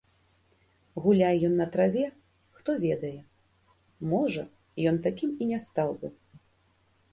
Гуляй 1.03 1.35
ён 1.49 1.53
на 1.59 1.67
траве, 1.75 2.05
хто 2.61 2.71
ведае, 2.87 3.13
можа, 4.17 4.43
ён 4.93 5.01
такім 5.11 5.39
і 5.41 5.53
не 5.55 5.59
стаў 5.71 5.89
бы. 6.03 6.07